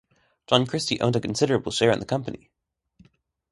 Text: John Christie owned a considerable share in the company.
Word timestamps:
John 0.47 0.65
Christie 0.65 0.99
owned 0.99 1.15
a 1.15 1.19
considerable 1.19 1.71
share 1.71 1.91
in 1.91 1.99
the 1.99 2.07
company. 2.07 2.49